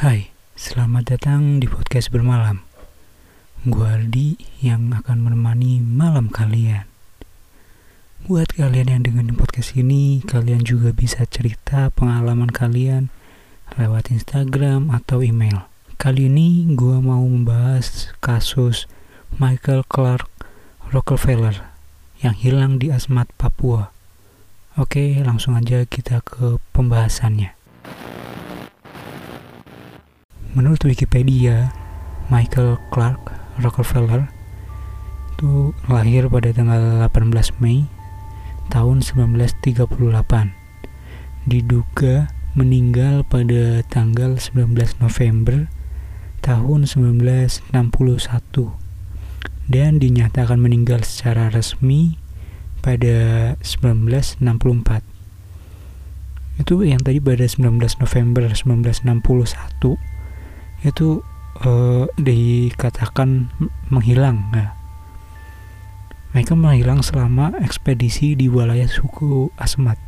Hai, 0.00 0.32
selamat 0.56 1.12
datang 1.12 1.60
di 1.60 1.68
podcast 1.68 2.08
bermalam. 2.08 2.64
Gua 3.68 4.00
Aldi 4.00 4.40
yang 4.64 4.96
akan 4.96 5.28
menemani 5.28 5.76
malam 5.84 6.32
kalian. 6.32 6.88
Buat 8.24 8.56
kalian 8.56 8.96
yang 8.96 9.02
dengerin 9.04 9.36
podcast 9.36 9.76
ini, 9.76 10.24
kalian 10.24 10.64
juga 10.64 10.96
bisa 10.96 11.28
cerita 11.28 11.92
pengalaman 11.92 12.48
kalian 12.48 13.12
lewat 13.76 14.08
Instagram 14.08 14.88
atau 14.88 15.20
email. 15.20 15.68
Kali 16.00 16.32
ini 16.32 16.64
gua 16.72 17.04
mau 17.04 17.20
membahas 17.20 18.08
kasus 18.24 18.88
Michael 19.36 19.84
Clark 19.84 20.24
Rockefeller 20.96 21.76
yang 22.24 22.32
hilang 22.40 22.80
di 22.80 22.88
Asmat, 22.88 23.28
Papua. 23.36 23.92
Oke, 24.80 25.20
langsung 25.20 25.60
aja 25.60 25.84
kita 25.84 26.24
ke 26.24 26.56
pembahasannya. 26.72 27.59
Menurut 30.50 30.82
Wikipedia, 30.82 31.70
Michael 32.26 32.74
Clark 32.90 33.30
Rockefeller 33.62 34.26
itu 35.38 35.70
lahir 35.86 36.26
pada 36.26 36.50
tanggal 36.50 37.06
18 37.06 37.62
Mei 37.62 37.86
tahun 38.66 38.98
1938. 38.98 39.94
Diduga 41.46 42.34
meninggal 42.58 43.22
pada 43.30 43.86
tanggal 43.86 44.42
19 44.42 44.74
November 44.98 45.70
tahun 46.42 46.82
1961 46.82 47.70
dan 49.70 50.02
dinyatakan 50.02 50.58
meninggal 50.58 51.06
secara 51.06 51.46
resmi 51.54 52.18
pada 52.82 53.54
1964 53.62 54.42
itu 56.58 56.74
yang 56.82 56.98
tadi 56.98 57.22
pada 57.22 57.46
19 57.46 57.78
November 58.02 58.50
1961 58.50 60.09
itu 60.80 61.20
uh, 61.64 62.08
dikatakan 62.16 63.52
menghilang 63.92 64.48
ya. 64.56 64.72
Mereka 66.30 66.54
menghilang 66.54 67.02
selama 67.02 67.58
ekspedisi 67.58 68.38
di 68.38 68.46
wilayah 68.46 68.86
suku 68.86 69.50
Asmat. 69.58 69.98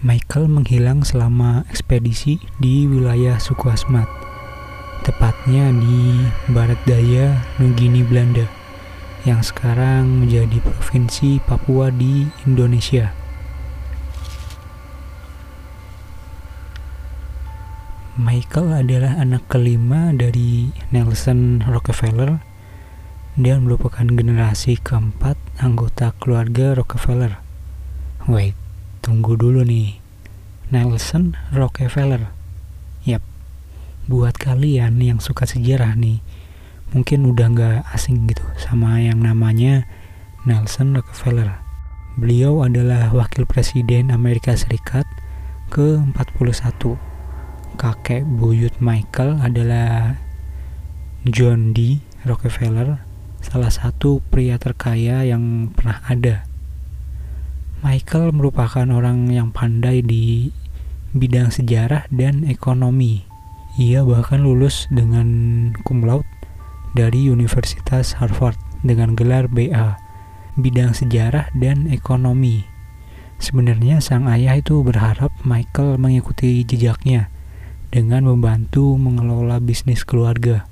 Michael 0.00 0.48
menghilang 0.48 1.04
selama 1.04 1.68
ekspedisi 1.68 2.40
di 2.56 2.88
wilayah 2.88 3.36
suku 3.36 3.68
Asmat, 3.68 4.08
tepatnya 5.04 5.68
di 5.68 6.24
barat 6.48 6.80
daya 6.88 7.44
Nugini 7.60 8.00
Belanda, 8.06 8.48
yang 9.28 9.44
sekarang 9.44 10.24
menjadi 10.24 10.62
provinsi 10.64 11.42
Papua 11.44 11.92
di 11.92 12.24
Indonesia. 12.48 13.25
Michael 18.16 18.72
adalah 18.72 19.20
anak 19.20 19.44
kelima 19.52 20.08
dari 20.08 20.72
Nelson 20.88 21.60
Rockefeller 21.68 22.40
dan 23.36 23.68
merupakan 23.68 24.08
generasi 24.08 24.80
keempat 24.80 25.36
anggota 25.60 26.16
keluarga 26.16 26.72
Rockefeller. 26.72 27.36
Wait, 28.24 28.56
tunggu 29.04 29.36
dulu 29.36 29.60
nih. 29.68 30.00
Nelson 30.72 31.36
Rockefeller. 31.52 32.32
Yap, 33.04 33.20
buat 34.08 34.40
kalian 34.40 34.96
yang 34.96 35.20
suka 35.20 35.44
sejarah 35.44 35.92
nih, 35.92 36.24
mungkin 36.96 37.28
udah 37.28 37.52
nggak 37.52 37.78
asing 37.92 38.32
gitu 38.32 38.48
sama 38.56 38.96
yang 38.96 39.20
namanya 39.20 39.84
Nelson 40.48 40.96
Rockefeller. 40.96 41.60
Beliau 42.16 42.64
adalah 42.64 43.12
wakil 43.12 43.44
presiden 43.44 44.08
Amerika 44.08 44.56
Serikat 44.56 45.04
ke-41 45.68 46.96
kakek 47.76 48.24
buyut 48.24 48.72
Michael 48.80 49.36
adalah 49.44 50.16
John 51.28 51.76
D. 51.76 52.00
Rockefeller, 52.24 53.04
salah 53.44 53.68
satu 53.68 54.24
pria 54.32 54.56
terkaya 54.56 55.22
yang 55.22 55.70
pernah 55.76 56.00
ada. 56.08 56.48
Michael 57.84 58.32
merupakan 58.32 58.88
orang 58.88 59.28
yang 59.28 59.52
pandai 59.52 60.00
di 60.00 60.48
bidang 61.12 61.52
sejarah 61.52 62.08
dan 62.08 62.48
ekonomi. 62.48 63.28
Ia 63.76 64.02
bahkan 64.02 64.40
lulus 64.40 64.88
dengan 64.88 65.28
cum 65.84 66.02
laude 66.02 66.26
dari 66.96 67.28
Universitas 67.28 68.16
Harvard 68.16 68.56
dengan 68.80 69.12
gelar 69.12 69.52
BA, 69.52 70.00
bidang 70.56 70.96
sejarah 70.96 71.52
dan 71.52 71.92
ekonomi. 71.92 72.64
Sebenarnya 73.36 74.00
sang 74.00 74.24
ayah 74.32 74.56
itu 74.56 74.80
berharap 74.80 75.28
Michael 75.44 76.00
mengikuti 76.00 76.64
jejaknya 76.64 77.28
dengan 77.90 78.26
membantu 78.26 78.98
mengelola 78.98 79.62
bisnis 79.62 80.02
keluarga. 80.02 80.66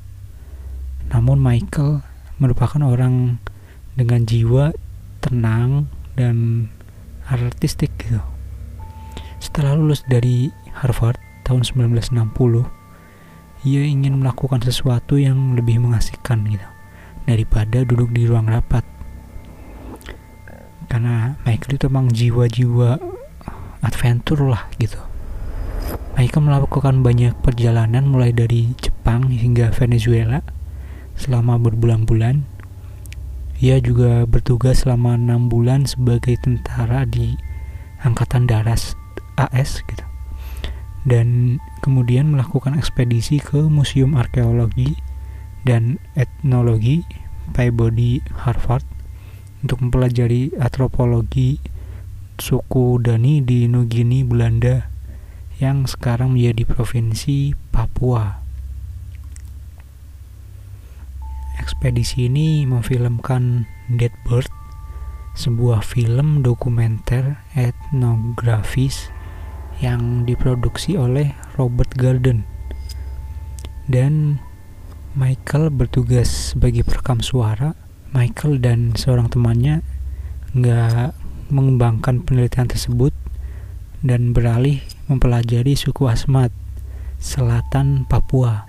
Namun 1.15 1.39
Michael 1.39 2.03
merupakan 2.43 2.83
orang 2.83 3.39
dengan 3.95 4.27
jiwa 4.27 4.75
tenang 5.23 5.87
dan 6.19 6.69
artistik 7.31 7.95
gitu. 8.03 8.21
Setelah 9.39 9.79
lulus 9.79 10.03
dari 10.11 10.51
Harvard 10.75 11.21
tahun 11.47 11.63
1960, 11.63 12.67
ia 13.65 13.83
ingin 13.87 14.21
melakukan 14.21 14.61
sesuatu 14.61 15.17
yang 15.17 15.57
lebih 15.57 15.81
mengasihkan 15.81 16.45
gitu 16.51 16.69
daripada 17.25 17.87
duduk 17.87 18.13
di 18.13 18.29
ruang 18.29 18.51
rapat. 18.51 18.85
Karena 20.91 21.39
Michael 21.47 21.81
itu 21.81 21.85
emang 21.89 22.07
jiwa-jiwa 22.13 23.01
adventure 23.85 24.45
lah 24.45 24.69
gitu 24.81 25.14
Michael 26.25 26.49
melakukan 26.49 27.05
banyak 27.05 27.37
perjalanan 27.45 28.09
mulai 28.09 28.33
dari 28.33 28.73
Jepang 28.81 29.29
hingga 29.29 29.69
Venezuela 29.77 30.41
selama 31.21 31.61
berbulan-bulan. 31.61 32.49
Ia 33.61 33.77
juga 33.85 34.25
bertugas 34.25 34.89
selama 34.89 35.21
enam 35.21 35.53
bulan 35.53 35.85
sebagai 35.85 36.41
tentara 36.41 37.05
di 37.05 37.37
Angkatan 38.01 38.49
Darat 38.49 38.97
AS 39.37 39.85
gitu. 39.85 40.01
Dan 41.05 41.61
kemudian 41.85 42.33
melakukan 42.33 42.73
ekspedisi 42.73 43.37
ke 43.37 43.61
Museum 43.69 44.17
Arkeologi 44.17 44.97
dan 45.69 46.01
Etnologi 46.17 47.05
Peabody 47.53 48.25
Harvard 48.33 48.89
untuk 49.61 49.77
mempelajari 49.85 50.57
antropologi 50.57 51.61
suku 52.41 52.97
Dani 53.05 53.45
di 53.45 53.69
Nugini, 53.69 54.25
Belanda 54.25 54.94
yang 55.63 55.87
sekarang 55.87 56.35
menjadi 56.35 56.67
provinsi 56.67 57.55
Papua. 57.71 58.43
Ekspedisi 61.63 62.27
ini 62.27 62.67
memfilmkan 62.67 63.71
Dead 63.87 64.11
Bird, 64.27 64.51
sebuah 65.39 65.87
film 65.87 66.43
dokumenter 66.43 67.39
etnografis 67.55 69.11
yang 69.79 70.27
diproduksi 70.27 70.99
oleh 70.99 71.35
Robert 71.55 71.91
Garden. 71.95 72.47
Dan 73.87 74.43
Michael 75.15 75.71
bertugas 75.71 76.51
sebagai 76.55 76.83
perekam 76.83 77.23
suara. 77.23 77.79
Michael 78.11 78.59
dan 78.59 78.95
seorang 78.95 79.31
temannya 79.31 79.83
nggak 80.55 81.15
mengembangkan 81.51 82.23
penelitian 82.23 82.71
tersebut 82.71 83.15
dan 84.03 84.31
beralih 84.31 84.83
mempelajari 85.05 85.77
suku 85.77 86.09
Asmat, 86.09 86.49
selatan 87.21 88.09
Papua. 88.09 88.65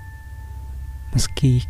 Meski 1.15 1.63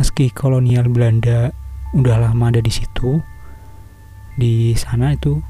meski 0.00 0.32
kolonial 0.32 0.88
Belanda 0.88 1.52
udah 1.92 2.16
lama 2.16 2.48
ada 2.48 2.64
di 2.64 2.72
situ, 2.72 3.20
di 4.40 4.72
sana 4.72 5.12
itu, 5.12 5.44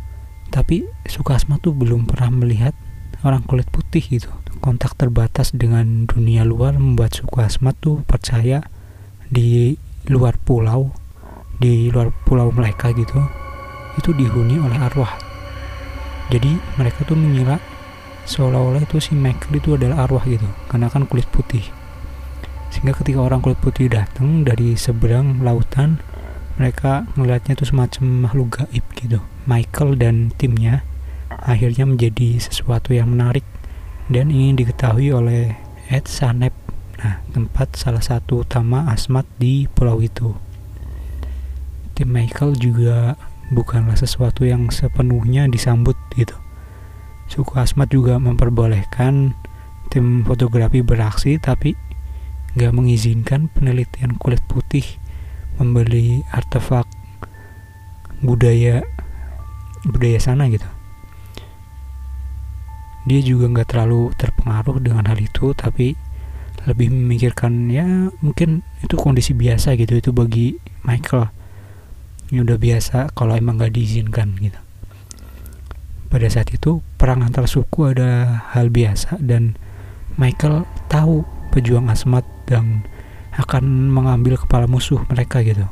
tapi 0.51 0.83
suku 1.07 1.31
Asmat 1.31 1.63
tuh 1.63 1.77
belum 1.79 2.11
pernah 2.11 2.43
melihat 2.43 2.75
orang 3.23 3.47
kulit 3.47 3.71
putih 3.71 4.03
gitu. 4.03 4.31
Kontak 4.59 4.99
terbatas 4.99 5.55
dengan 5.55 6.11
dunia 6.11 6.43
luar 6.43 6.75
membuat 6.75 7.15
suku 7.15 7.39
Asmat 7.39 7.79
tuh 7.79 8.03
percaya 8.03 8.67
di 9.31 9.79
luar 10.11 10.35
pulau, 10.43 10.91
di 11.63 11.87
luar 11.95 12.11
pulau 12.27 12.51
mereka 12.51 12.91
gitu, 12.91 13.23
itu 13.95 14.11
dihuni 14.17 14.59
oleh 14.59 14.79
arwah 14.83 15.28
jadi 16.29 16.61
mereka 16.77 17.09
tuh 17.09 17.17
mengira 17.17 17.57
seolah-olah 18.29 18.85
itu 18.85 19.01
si 19.01 19.17
Michael 19.17 19.57
itu 19.57 19.81
adalah 19.81 20.05
arwah 20.05 20.25
gitu 20.29 20.45
karena 20.69 20.93
kan 20.93 21.09
kulit 21.09 21.25
putih. 21.33 21.65
Sehingga 22.69 22.93
ketika 23.01 23.25
orang 23.25 23.41
kulit 23.41 23.57
putih 23.65 23.89
datang 23.89 24.45
dari 24.45 24.77
seberang 24.77 25.41
lautan 25.41 25.97
mereka 26.61 27.09
melihatnya 27.17 27.57
itu 27.57 27.65
semacam 27.65 28.29
makhluk 28.29 28.61
gaib 28.61 28.85
gitu. 29.01 29.25
Michael 29.49 29.97
dan 29.97 30.29
timnya 30.37 30.85
akhirnya 31.33 31.89
menjadi 31.89 32.37
sesuatu 32.37 32.93
yang 32.93 33.09
menarik 33.17 33.47
dan 34.13 34.29
ingin 34.29 34.61
diketahui 34.61 35.09
oleh 35.09 35.57
Ed 35.89 36.05
Sanep. 36.05 36.53
Nah 37.01 37.25
tempat 37.33 37.73
salah 37.81 38.05
satu 38.05 38.45
utama 38.45 38.85
Asmat 38.93 39.25
di 39.41 39.65
pulau 39.65 40.05
itu. 40.05 40.37
Tim 41.97 42.13
Michael 42.13 42.61
juga 42.61 43.17
bukanlah 43.49 43.97
sesuatu 43.97 44.45
yang 44.45 44.69
sepenuhnya 44.69 45.49
disambut 45.49 45.97
gitu. 46.17 46.37
suku 47.29 47.61
Asmat 47.61 47.93
juga 47.93 48.17
memperbolehkan 48.17 49.37
tim 49.93 50.25
fotografi 50.25 50.81
beraksi 50.81 51.37
tapi 51.37 51.77
nggak 52.57 52.73
mengizinkan 52.73 53.53
penelitian 53.53 54.17
kulit 54.17 54.41
putih 54.49 54.85
membeli 55.61 56.25
artefak 56.33 56.89
budaya 58.25 58.81
budaya 59.85 60.19
sana 60.19 60.49
gitu. 60.49 60.67
Dia 63.09 63.21
juga 63.25 63.49
nggak 63.49 63.69
terlalu 63.73 64.13
terpengaruh 64.17 64.81
dengan 64.81 65.05
hal 65.09 65.21
itu 65.21 65.53
tapi 65.57 65.97
lebih 66.69 66.93
memikirkan 66.93 67.73
ya 67.73 68.13
mungkin 68.21 68.61
itu 68.85 68.97
kondisi 68.97 69.33
biasa 69.33 69.77
gitu. 69.77 70.01
Itu 70.01 70.11
bagi 70.17 70.57
Michael 70.85 71.38
ini 72.29 72.45
udah 72.45 72.59
biasa 72.61 73.13
kalau 73.17 73.37
emang 73.37 73.57
nggak 73.61 73.73
diizinkan 73.73 74.37
gitu. 74.41 74.61
Pada 76.09 76.29
saat 76.33 76.49
itu 76.53 76.81
perang 76.97 77.21
antar 77.21 77.45
suku 77.45 77.93
ada 77.93 78.41
hal 78.57 78.73
biasa 78.73 79.21
dan 79.21 79.61
Michael 80.17 80.65
tahu 80.89 81.25
pejuang 81.53 81.93
Asmat 81.93 82.25
dan 82.49 82.89
akan 83.37 83.93
mengambil 83.93 84.41
kepala 84.41 84.65
musuh 84.67 85.05
mereka 85.13 85.45
gitu 85.45 85.69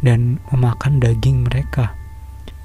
dan 0.00 0.40
memakan 0.52 0.98
daging 1.00 1.44
mereka. 1.44 1.92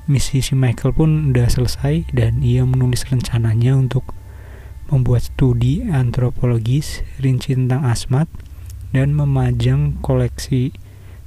Misi 0.09 0.41
si 0.41 0.57
Michael 0.57 0.95
pun 0.97 1.31
udah 1.31 1.47
selesai 1.47 2.09
dan 2.11 2.41
ia 2.41 2.65
menulis 2.65 3.05
rencananya 3.07 3.77
untuk 3.77 4.03
membuat 4.91 5.23
studi 5.31 5.87
antropologis 5.87 7.05
rinci 7.21 7.55
tentang 7.55 7.87
Asmat 7.87 8.27
dan 8.91 9.15
memajang 9.15 9.99
koleksi 10.03 10.75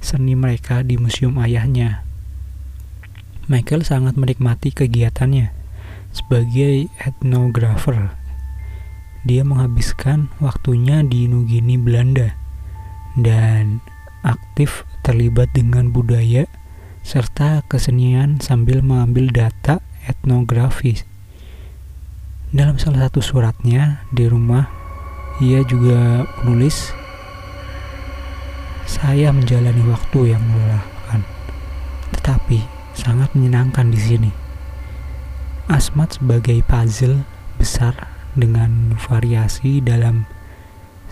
seni 0.05 0.37
mereka 0.37 0.85
di 0.85 1.01
museum 1.01 1.41
ayahnya. 1.41 2.05
Michael 3.49 3.81
sangat 3.81 4.13
menikmati 4.13 4.69
kegiatannya 4.69 5.49
sebagai 6.13 6.85
etnografer. 7.01 8.13
Dia 9.25 9.41
menghabiskan 9.41 10.29
waktunya 10.37 11.01
di 11.01 11.25
Nugini, 11.25 11.81
Belanda, 11.81 12.37
dan 13.17 13.81
aktif 14.21 14.85
terlibat 15.01 15.49
dengan 15.57 15.89
budaya 15.89 16.45
serta 17.01 17.65
kesenian 17.65 18.37
sambil 18.41 18.85
mengambil 18.85 19.33
data 19.33 19.81
etnografis. 20.05 21.05
Dalam 22.53 22.77
salah 22.77 23.09
satu 23.09 23.21
suratnya 23.25 24.05
di 24.13 24.29
rumah, 24.29 24.69
ia 25.41 25.65
juga 25.65 26.25
menulis 26.41 26.93
saya 29.05 29.29
menjalani 29.29 29.85
waktu 29.85 30.33
yang 30.33 30.41
melelahkan, 30.41 31.21
tetapi 32.17 32.65
sangat 32.97 33.29
menyenangkan 33.37 33.93
di 33.93 34.01
sini. 34.01 34.31
Asmat 35.69 36.17
sebagai 36.17 36.65
puzzle 36.65 37.21
besar 37.61 37.93
dengan 38.33 38.97
variasi 38.97 39.77
dalam 39.77 40.25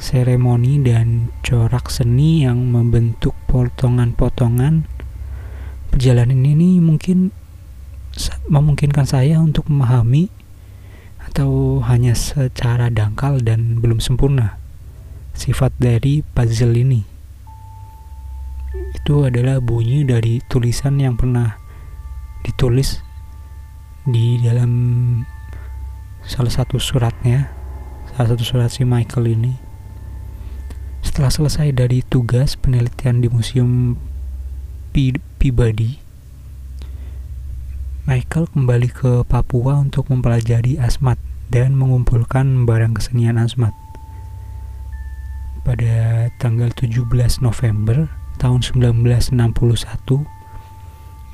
seremoni 0.02 0.82
dan 0.82 1.30
corak 1.46 1.94
seni 1.94 2.42
yang 2.42 2.66
membentuk 2.66 3.38
potongan-potongan. 3.46 4.90
Perjalanan 5.94 6.42
ini 6.50 6.82
mungkin 6.82 7.30
memungkinkan 8.50 9.06
saya 9.06 9.38
untuk 9.38 9.70
memahami 9.70 10.34
atau 11.30 11.78
hanya 11.86 12.18
secara 12.18 12.90
dangkal 12.90 13.38
dan 13.46 13.78
belum 13.78 14.02
sempurna 14.02 14.58
sifat 15.38 15.78
dari 15.78 16.26
puzzle 16.34 16.74
ini 16.74 17.13
itu 19.04 19.28
adalah 19.28 19.60
bunyi 19.60 20.08
dari 20.08 20.40
tulisan 20.48 20.96
yang 20.96 21.20
pernah 21.20 21.60
ditulis 22.48 23.04
di 24.08 24.40
dalam 24.40 24.72
salah 26.24 26.48
satu 26.48 26.80
suratnya 26.80 27.52
salah 28.16 28.32
satu 28.32 28.48
surat 28.48 28.72
si 28.72 28.88
Michael 28.88 29.36
ini. 29.36 29.60
Setelah 31.04 31.36
selesai 31.36 31.76
dari 31.76 32.00
tugas 32.00 32.56
penelitian 32.56 33.20
di 33.20 33.28
museum 33.28 34.00
Peabody 34.96 36.00
Michael 38.08 38.48
kembali 38.56 38.88
ke 38.88 39.28
Papua 39.28 39.84
untuk 39.84 40.08
mempelajari 40.08 40.80
asmat 40.80 41.20
dan 41.52 41.76
mengumpulkan 41.76 42.64
barang 42.64 42.96
kesenian 42.96 43.36
asmat. 43.36 43.76
Pada 45.68 46.32
tanggal 46.40 46.72
17 46.72 47.04
November 47.44 48.23
tahun 48.44 48.60
1961 48.60 49.40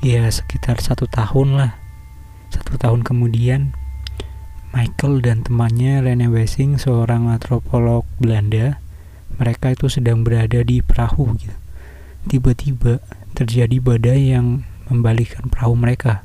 ya 0.06 0.30
sekitar 0.30 0.78
satu 0.78 1.10
tahun 1.10 1.58
lah. 1.58 1.74
Satu 2.54 2.78
tahun 2.78 3.02
kemudian 3.02 3.74
Michael 4.70 5.18
dan 5.18 5.42
temannya 5.42 6.06
Rene 6.06 6.30
Wessing 6.30 6.78
seorang 6.78 7.26
antropolog 7.26 8.06
Belanda 8.22 8.78
mereka 9.42 9.74
itu 9.74 9.90
sedang 9.90 10.22
berada 10.22 10.62
di 10.62 10.78
perahu 10.78 11.34
gitu. 11.34 11.56
Tiba-tiba 12.30 13.02
terjadi 13.34 13.82
badai 13.82 14.30
yang 14.30 14.62
membalikkan 14.86 15.50
perahu 15.50 15.74
mereka. 15.74 16.22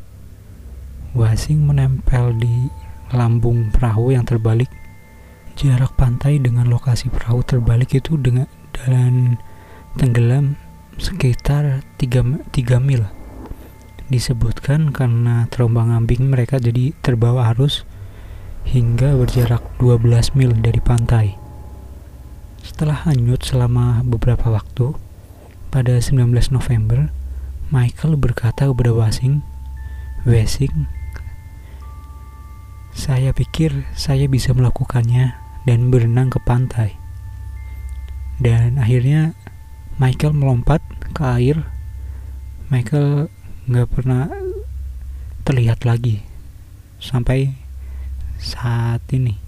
Wessing 1.18 1.66
menempel 1.66 2.38
di 2.38 2.70
lambung 3.10 3.74
perahu 3.74 4.14
yang 4.14 4.28
terbalik. 4.28 4.70
Jarak 5.56 5.96
pantai 5.98 6.38
dengan 6.38 6.68
lokasi 6.68 7.08
perahu 7.10 7.42
terbalik 7.42 7.96
itu 7.96 8.20
dengan 8.20 8.46
dan 8.76 9.40
tenggelam 9.96 10.60
sekitar 10.98 11.84
3, 12.00 12.46
3 12.52 12.80
mil. 12.80 13.04
Disebutkan 14.08 14.94
karena 14.94 15.50
terombang 15.50 15.92
ambing 15.92 16.30
mereka 16.30 16.62
jadi 16.62 16.94
terbawa 17.02 17.52
arus 17.56 17.84
hingga 18.66 19.14
berjarak 19.18 19.62
12 19.82 20.38
mil 20.38 20.52
dari 20.58 20.82
pantai. 20.82 21.38
Setelah 22.66 23.06
hanyut 23.06 23.46
selama 23.46 24.02
beberapa 24.02 24.50
waktu, 24.50 24.98
pada 25.70 26.02
19 26.02 26.32
November, 26.56 27.14
Michael 27.70 28.18
berkata 28.18 28.70
kepada 28.70 28.94
Wasing, 28.94 29.42
Wessing, 30.26 30.90
saya 32.96 33.36
pikir 33.36 33.86
saya 33.94 34.26
bisa 34.26 34.56
melakukannya 34.56 35.36
dan 35.68 35.92
berenang 35.92 36.32
ke 36.32 36.40
pantai. 36.42 36.96
Dan 38.40 38.80
akhirnya 38.80 39.36
Michael 39.96 40.36
melompat 40.36 40.84
ke 41.16 41.24
air. 41.24 41.64
Michael 42.68 43.32
nggak 43.72 43.88
pernah 43.96 44.28
terlihat 45.48 45.88
lagi 45.88 46.20
sampai 47.00 47.56
saat 48.36 49.00
ini. 49.16 49.40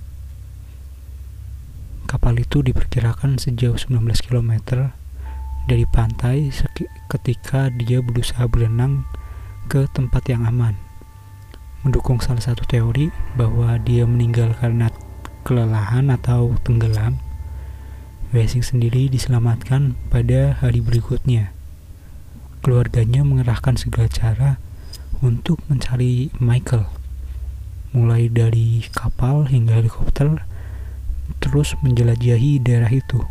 Kapal 2.07 2.39
itu 2.39 2.63
diperkirakan 2.63 3.35
sejauh 3.35 3.75
19 3.75 3.99
km 4.23 4.87
dari 5.67 5.83
pantai 5.83 6.47
ketika 7.11 7.67
dia 7.67 7.99
berusaha 7.99 8.47
berenang 8.47 9.03
ke 9.67 9.83
tempat 9.91 10.31
yang 10.31 10.47
aman. 10.47 10.79
Mendukung 11.83 12.23
salah 12.23 12.39
satu 12.39 12.63
teori 12.63 13.11
bahwa 13.35 13.75
dia 13.83 14.07
meninggal 14.07 14.55
karena 14.63 14.87
kelelahan 15.43 16.07
atau 16.07 16.55
tenggelam 16.63 17.19
Wessing 18.37 18.61
sendiri 18.61 19.09
diselamatkan 19.09 19.97
pada 20.13 20.53
hari 20.61 20.77
berikutnya. 20.77 21.57
Keluarganya 22.61 23.25
mengerahkan 23.25 23.81
segala 23.81 24.05
cara 24.13 24.61
untuk 25.25 25.57
mencari 25.65 26.29
Michael, 26.37 26.85
mulai 27.97 28.29
dari 28.29 28.85
kapal 28.93 29.49
hingga 29.49 29.81
helikopter, 29.81 30.45
terus 31.41 31.73
menjelajahi 31.81 32.61
daerah 32.61 32.93
itu. 32.93 33.25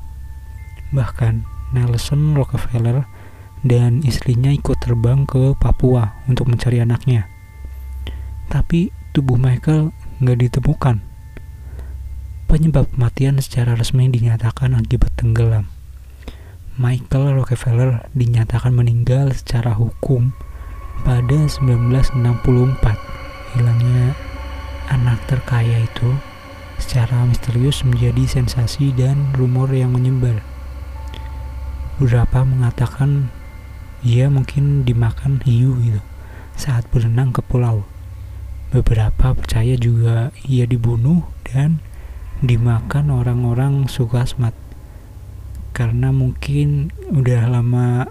Bahkan 0.91 1.47
Nelson 1.71 2.35
Rockefeller 2.35 3.07
dan 3.63 4.03
istrinya 4.03 4.51
ikut 4.51 4.83
terbang 4.83 5.23
ke 5.23 5.55
Papua 5.55 6.19
untuk 6.27 6.51
mencari 6.51 6.83
anaknya. 6.83 7.31
Tapi 8.51 8.91
tubuh 9.15 9.39
Michael 9.39 9.95
nggak 10.19 10.51
ditemukan 10.51 10.99
Penyebab 12.47 12.87
kematian 12.95 13.43
secara 13.43 13.75
resmi 13.75 14.07
dinyatakan 14.07 14.79
akibat 14.79 15.11
tenggelam. 15.19 15.67
Michael 16.79 17.35
Rockefeller 17.35 18.07
dinyatakan 18.15 18.71
meninggal 18.71 19.35
secara 19.35 19.75
hukum 19.75 20.31
pada 21.03 21.43
1964. 21.43 22.23
Hilangnya 23.51 24.15
anak 24.87 25.19
terkaya 25.27 25.91
itu 25.91 26.23
secara 26.79 27.27
misterius 27.27 27.83
menjadi 27.83 28.39
sensasi 28.39 28.95
dan 28.95 29.35
rumor 29.35 29.67
yang 29.75 29.91
menyebar. 29.91 30.39
Beberapa 31.99 32.47
mengatakan 32.47 33.35
ia 34.07 34.31
mungkin 34.31 34.87
dimakan 34.87 35.43
hiu 35.43 35.83
gitu 35.83 35.99
saat 36.55 36.87
berenang 36.95 37.35
ke 37.35 37.43
pulau. 37.43 37.83
Beberapa 38.71 39.35
percaya 39.35 39.75
juga 39.75 40.31
ia 40.47 40.63
dibunuh 40.63 41.27
dan 41.43 41.83
dimakan 42.45 43.15
orang-orang 43.15 43.89
suka 43.89 44.27
asmat 44.27 44.53
karena 45.73 46.13
mungkin 46.13 46.93
udah 47.13 47.49
lama 47.49 48.09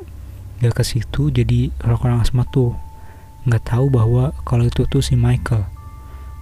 gak 0.62 0.82
ke 0.82 0.84
situ 0.86 1.34
jadi 1.34 1.74
orang-orang 1.84 2.22
asmat 2.26 2.48
tuh 2.54 2.78
nggak 3.46 3.62
tahu 3.62 3.94
bahwa 3.94 4.34
kalau 4.42 4.66
itu 4.66 4.90
tuh 4.90 5.06
si 5.06 5.14
Michael 5.14 5.70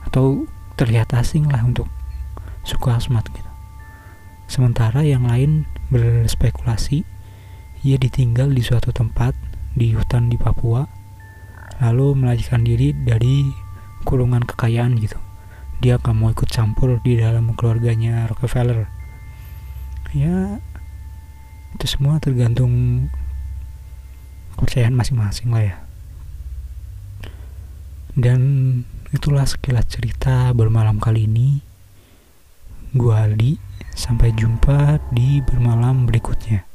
atau 0.07 0.47
terlihat 0.79 1.11
asing 1.15 1.51
lah 1.51 1.63
untuk 1.63 1.87
suku 2.63 2.87
Asmat 2.89 3.27
gitu. 3.31 3.51
Sementara 4.47 5.03
yang 5.03 5.27
lain 5.27 5.67
berspekulasi 5.91 7.03
ia 7.83 7.97
ditinggal 7.99 8.51
di 8.55 8.63
suatu 8.63 8.95
tempat 8.95 9.35
di 9.75 9.91
hutan 9.91 10.31
di 10.31 10.39
Papua 10.39 10.87
lalu 11.83 12.15
melarikan 12.15 12.63
diri 12.63 12.95
dari 12.95 13.51
kurungan 14.07 14.47
kekayaan 14.47 14.95
gitu. 14.99 15.19
Dia 15.83 15.99
gak 15.99 16.15
mau 16.15 16.31
ikut 16.31 16.47
campur 16.47 17.03
di 17.03 17.19
dalam 17.19 17.51
keluarganya 17.59 18.23
Rockefeller. 18.31 18.87
Ya 20.15 20.63
itu 21.75 21.85
semua 21.89 22.23
tergantung 22.23 23.05
kepercayaan 24.55 24.95
masing-masing 24.95 25.51
lah 25.51 25.75
ya. 25.75 25.77
Dan 28.15 28.41
itulah 29.11 29.43
sekilas 29.43 29.91
cerita 29.91 30.55
bermalam 30.55 31.03
kali 31.03 31.27
ini. 31.27 31.59
Gua 32.95 33.27
Aldi 33.27 33.59
sampai 33.91 34.31
jumpa 34.31 35.03
di 35.11 35.43
bermalam 35.43 36.07
berikutnya 36.07 36.72